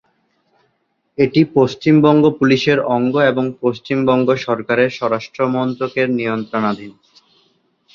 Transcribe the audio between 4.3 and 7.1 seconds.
সরকারের স্বরাষ্ট্র মন্ত্রকের নিয়ন্ত্রণাধীন।